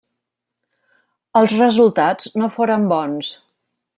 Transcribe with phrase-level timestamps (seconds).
[1.41, 3.33] Els resultats no foren bons.